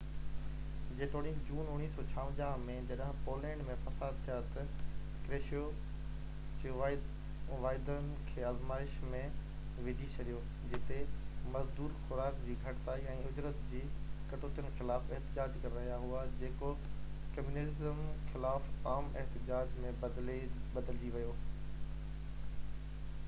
جيتوڻيڪ 0.99 1.41
جون 1.47 1.67
1956 1.71 2.45
۾ 2.69 2.77
جڏهن 2.91 3.17
پولينڊ 3.25 3.63
۾ 3.67 3.73
فساد 3.81 4.15
ٿيا 4.27 4.37
ته 4.55 4.71
ڪروشيو 5.27 5.59
جي 6.63 6.71
واعدن 7.57 8.07
کي 8.31 8.47
آزمائش 8.53 8.95
۾ 9.11 9.21
وجهي 9.89 10.09
ڇڏيو 10.15 10.39
جتي 10.73 10.97
مزدور 11.57 11.93
خوراڪ 12.07 12.41
جي 12.47 12.57
گهٽتائي 12.65 13.07
۽ 13.13 13.29
اُجرت 13.33 13.61
جي 13.75 13.83
ڪٽوتين 14.33 14.73
خلاف 14.81 15.15
احتجاج 15.19 15.61
ڪري 15.65 15.73
رهيا 15.79 16.01
هئا 16.07 16.25
جيڪو 16.43 16.73
ڪميونيزم 17.37 18.03
خلاف 18.33 18.73
عام 18.95 19.13
احتجاج 19.25 19.79
۾ 19.87 19.95
بدلجي 20.05 21.13
ويو 21.19 21.37